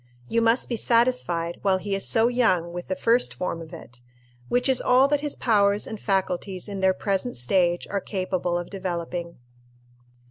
[0.27, 4.01] You must be satisfied, while he is so young, with the first form of it,
[4.49, 8.71] which is all that his powers and faculties in their present stage are capable of
[8.71, 9.37] developing.